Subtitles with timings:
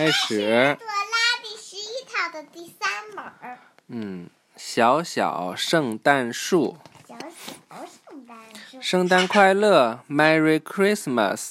[0.00, 0.38] 开始。
[0.78, 3.58] 朵拉第十一套的第三本儿。
[3.88, 6.78] 嗯，小小圣诞树。
[7.06, 8.78] 小小圣诞树。
[8.80, 11.50] 圣诞快乐，Merry Christmas！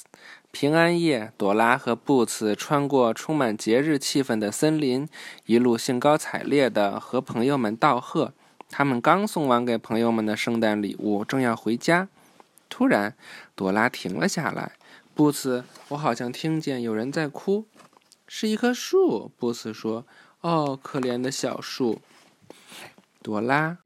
[0.50, 5.08] 平安夜，朵拉和布茨穿过充满节日气氛的森林，
[5.46, 8.32] 一路兴高采烈地和朋友们道贺。
[8.68, 12.08] 他们刚送完给朋友们的圣诞礼物，正要回家，
[12.68, 13.14] 突然，
[13.54, 14.72] 朵拉停了下来。
[15.14, 17.66] 布茨，我好像听见有人在哭。
[18.32, 20.06] 是一棵树，布斯说
[20.40, 22.00] ：“哦，可怜的小树。”
[23.20, 23.78] 朵拉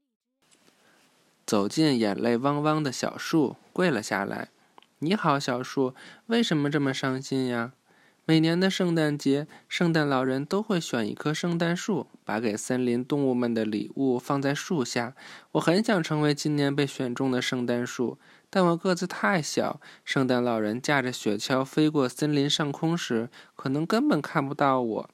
[1.47, 4.49] 走进眼泪汪汪的小树，跪了下来。
[4.99, 5.95] “你好，小树，
[6.27, 7.73] 为什么这么伤心呀？”
[8.25, 15.15] 每年的圣诞节，圣诞老人都会选一棵圣诞树，把给森林动物们的礼物放在树下。
[15.53, 18.19] 我很想成为今年被选中的圣诞树，
[18.55, 25.09] 但我个子太小，圣诞老人驾着雪橇飞过森林上空时，可能根本看不到我。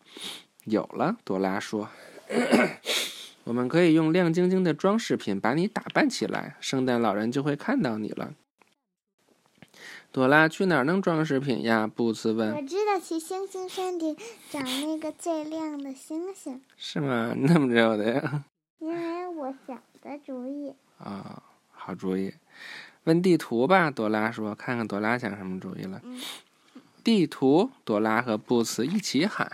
[0.66, 1.90] 有了，朵拉说
[3.46, 8.35] ：“我们可以用亮晶晶的装饰品把你打扮起来，圣诞老人就会看到你了。”
[10.13, 11.87] 朵拉去哪儿弄装饰品呀？
[11.87, 12.54] 布茨问。
[12.55, 14.15] 我知道，去星星山顶
[14.52, 16.62] 找那个最亮的星星。
[16.77, 17.34] 是吗？
[17.35, 18.46] 你怎么知道的呀？
[18.77, 20.76] 因为我想的主意。
[20.99, 22.32] 啊，好主意。
[23.05, 24.54] 问地图吧，朵拉说。
[24.55, 26.02] 看看朵拉想什么主意了。
[27.04, 29.52] 地图，朵拉和布茨一起喊。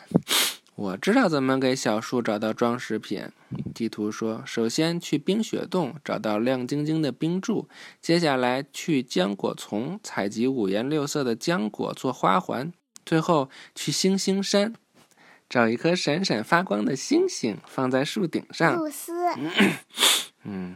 [0.75, 3.29] 我知道怎么给小树找到装饰品。
[3.73, 7.67] 地图说：“首先去冰雪洞找到亮晶晶的冰柱，
[7.99, 12.71] 接下来去浆果丛采集五颜六色的浆果做花环，
[13.05, 14.75] 最后去星星山
[15.49, 19.13] 找一颗闪闪发光的星星放在树顶上。”露丝。
[20.43, 20.75] 嗯，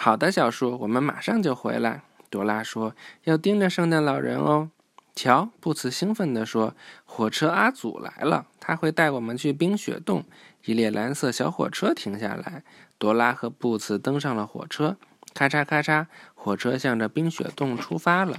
[0.00, 2.02] 好的，小树，我们马上就回来。
[2.30, 4.70] 朵拉说：“要盯着圣诞老人哦。”
[5.12, 10.24] 瞧，布茨兴奋地说：“火车阿祖来了，他会带我们去冰雪洞。”
[10.64, 12.62] 一列蓝色小火车停下来，
[12.96, 14.96] 朵拉和布茨登上了火车。
[15.34, 18.38] 咔嚓咔嚓，火车向着冰雪洞出发了。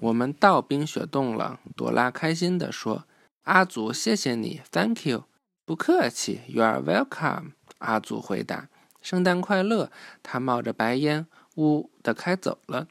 [0.00, 3.04] 我们到冰雪洞了，朵拉开心地说
[3.44, 5.26] ：“阿祖，谢谢你，Thank you，
[5.64, 8.68] 不客气，You are welcome。”阿祖回答
[9.04, 9.92] ：“圣诞快乐。”
[10.24, 12.88] 他冒着白烟，呜的开走了。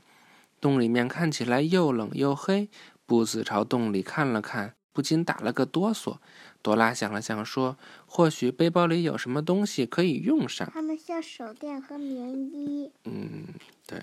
[0.62, 2.69] 洞里面看起来又冷又黑，
[3.06, 6.16] 布子朝洞里看了看，不禁打了个哆嗦。
[6.62, 7.75] 朵拉想了想，说
[8.07, 12.90] ：“或许背包里有什么东西可以用上。”他们像手电和棉衣。
[13.03, 13.44] 嗯，
[13.85, 14.01] 对。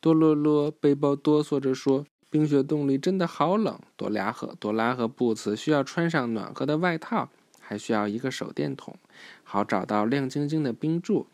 [0.00, 7.30] 多洛洛背包哆嗦着说：“冰雪洞里真的好冷。”朵拉和朵拉和布茨需要穿上暖和的外套，
[7.66, 8.96] 还需要一个手电筒，
[9.42, 11.26] 好找到亮晶晶的冰柱。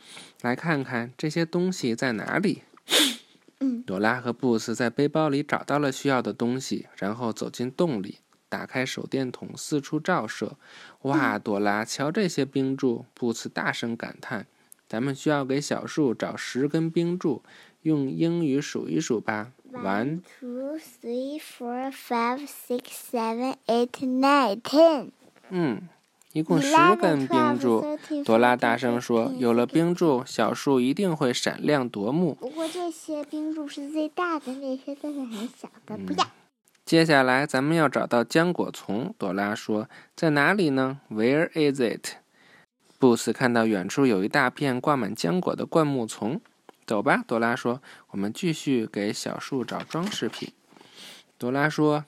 [0.43, 2.63] 来看看这些东西在哪里。
[3.87, 8.19] 朵拉和布斯在背包里找到了需要的东西，然后走进洞里，
[8.49, 10.57] 打开手电筒，四处照射。
[11.03, 13.05] 哇，朵拉，瞧这些冰柱！
[13.13, 14.47] 布斯大声感叹
[14.89, 17.43] ：“咱们需要给小树找十根冰柱，
[17.83, 25.11] 用英语数一数吧。” One, two, three, four, five, six, seven, eight, nine, ten。
[25.51, 25.89] 嗯。
[26.33, 27.85] 一共十根冰柱，
[28.25, 36.31] 朵拉大声说：“有了冰柱，小树一定会闪亮夺目。”不过这些冰柱是最大的，那些都是很小的，不要。
[36.85, 42.17] 接下来咱们要找到浆果丛，朵拉说：“在哪里呢？”Where is it？
[43.01, 46.41] 布斯看到远处有一大片挂满浆果的灌木丛。
[46.87, 50.53] 走吧，朵拉说：“我们继续给小树找装饰品。”
[51.39, 52.05] 朵拉说：“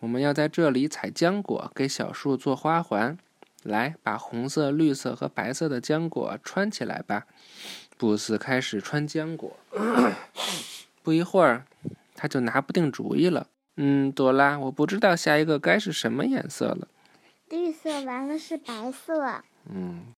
[0.00, 3.16] 我们要在这里采浆果，给小树做花环。”
[3.64, 7.26] 来，把红色、绿色和白色的浆果穿起来吧。
[7.96, 9.56] 布斯开始穿浆果，
[11.02, 11.66] 不一会儿，
[12.14, 13.48] 他就拿不定主意了。
[13.76, 16.88] 嗯，朵拉，我不知道下一个该是什么颜色了。
[17.48, 19.42] 绿色完了是白色。
[19.70, 20.14] 嗯，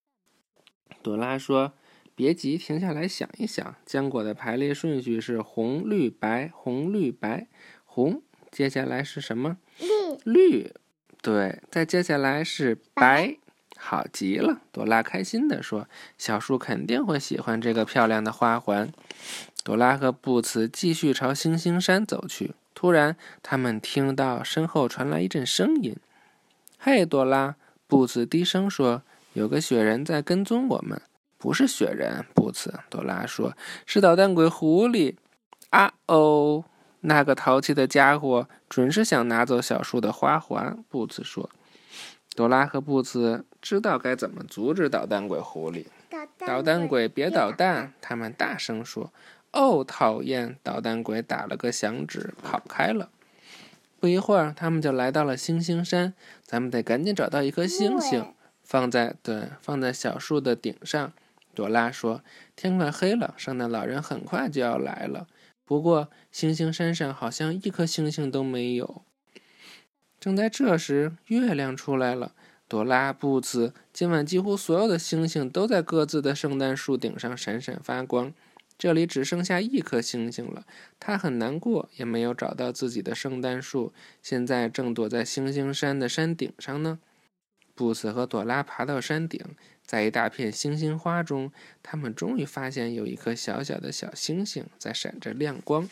[1.02, 1.72] 朵拉说
[2.14, 3.74] ：“别急，停下来想一想。
[3.86, 7.46] 浆果的排列顺序是红、绿、白，红、绿、白，
[7.84, 8.22] 红。
[8.50, 9.58] 接下来是什么？
[10.24, 10.32] 绿。
[10.32, 10.74] 绿。”
[11.26, 13.36] 对，再接下来是白，
[13.76, 14.60] 好极了！
[14.70, 18.92] 朵拉开心地说：“小树肯定会喜欢这个漂亮的花环。”
[19.64, 22.54] 朵拉和布茨继续朝星星山走去。
[22.74, 25.96] 突然，他们听到身后传来一阵声音。
[26.78, 27.56] “嘿，朵拉！”
[27.88, 29.02] 布茨低声说
[29.34, 31.02] ，“有个雪人在跟踪我们。
[31.36, 35.16] ”“不是雪人，布茨。”朵拉说，“是捣蛋鬼狐狸。
[35.70, 36.64] ”“啊哦！”
[37.08, 41.48] 那个淘气的家伙准是想拿走小树的花环，布茨说。
[42.34, 45.86] 朵拉和布茨知道该怎么阻止捣蛋鬼狐狸。
[46.38, 47.92] 捣蛋鬼，别捣蛋！
[48.00, 49.12] 他们大声说。
[49.52, 50.56] 哦，讨厌！
[50.64, 53.08] 捣蛋鬼打了个响指，跑开了。
[54.00, 56.14] 不不一会儿，他们就来到了星星山。
[56.44, 58.32] 咱们得赶紧找到一颗星星，
[58.62, 61.12] 放在对放在小树的顶上。
[61.56, 62.22] 朵拉说
[62.54, 65.26] ：“天快黑了，圣诞老人很快就要来了。
[65.66, 69.02] 不过，星星山上好像一颗星星都没有。”
[70.18, 72.32] 正在这时，月亮出来了。
[72.68, 78.32] 朵拉、布茨，今晚几乎所有的星星都在各自的圣诞树顶上闪闪发光。
[78.78, 80.66] 这里只剩下一颗星星了，
[80.98, 86.98] 他很难过，也没有找到自己的圣诞树，现在正躲在星星山的山顶上呢。
[87.76, 89.40] 布茨和朵拉爬到山顶，
[89.84, 91.52] 在一大片星星花中，
[91.82, 95.88] 他们终于发现有一颗小小的小星星在闪着亮光。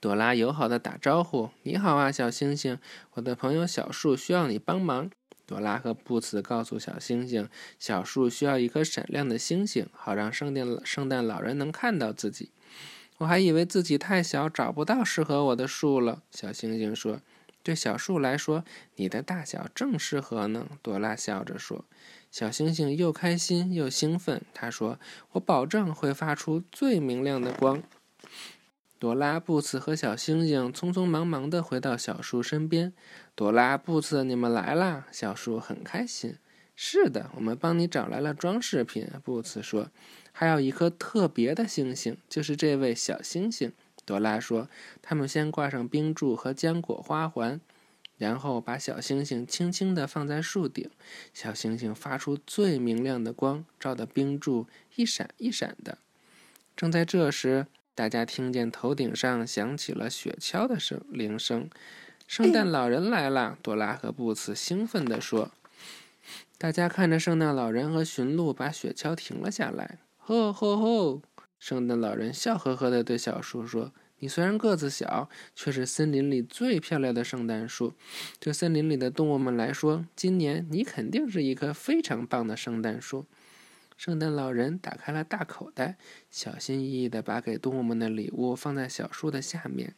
[0.00, 2.78] 朵拉友好的打招呼：“你好啊，小星星，
[3.14, 5.10] 我的朋友小树需要你帮忙。”
[5.44, 7.48] 朵拉和布茨告诉小星星
[7.80, 12.52] ：“小树需要一颗闪亮的星星，好让圣诞圣诞老人能看到自己。”
[13.18, 16.22] 我还以为自己太小，找不到适合我的树了。
[16.30, 17.20] 小星星说
[17.62, 18.64] ：“对小树来说，
[18.96, 21.84] 你的大小正适合呢。”朵拉笑着说。
[22.30, 24.98] 小星星又开心又兴奋，他说
[25.32, 27.82] ：“我保证会发出最明亮的光。”
[28.98, 32.92] 朵拉、布茨和小星星匆匆忙忙地回到小树身边。
[33.34, 35.06] 朵拉、布茨，你们来啦！
[35.10, 36.36] 小树很开心。
[36.76, 39.08] 是的，我们帮你找来了装饰品。
[39.24, 39.90] 布茨说
[40.30, 43.72] ：“还有一颗特别的星星，就是这位小星星。”
[44.08, 44.70] 朵拉说
[45.02, 47.60] ：“他们先挂上冰柱和浆果花环，
[48.16, 50.88] 然后把小星星轻轻地放在树顶。
[51.34, 54.66] 小星星发出最明亮的光，照得冰柱
[54.96, 55.98] 一闪一闪的。”
[56.74, 61.68] 正在这时，大家听见头顶上响起了雪橇的声铃声，
[62.26, 63.58] 圣诞老人来了！
[63.62, 65.50] 朵拉和布茨兴奋地说。
[66.56, 69.98] 大家看着圣诞老人和驯鹿把雪橇停了下来。
[70.16, 71.22] 吼吼吼！
[71.58, 77.94] 圣诞老人笑呵呵地对小树说：“你虽然个子小，却是森林里最漂亮的圣诞树。
[78.38, 83.26] 对森林里的动物们来说，今年你肯定是一棵非常棒的圣诞树。”
[83.98, 85.96] 圣诞老人打开了大口袋，
[86.30, 89.96] 小心翼翼地把给动物们的礼物放在小树的下面。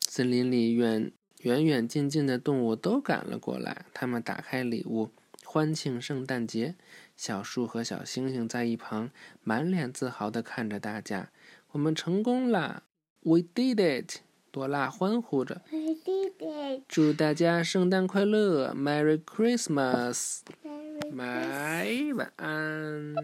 [0.00, 1.10] 森林里远
[1.40, 5.08] 远远近近的动物都赶了过来，他们打开礼物，
[5.42, 6.74] 欢庆圣诞节。
[7.18, 9.10] 小树和小星星在一旁
[9.42, 11.30] 满脸自豪地看着大家
[11.72, 12.84] ：“我们成功了
[13.22, 14.18] ！We did it！”
[14.52, 20.42] 朵拉欢呼着：“We did it！” 祝大家圣诞快乐，Merry christmas
[21.12, 23.14] my 晚安。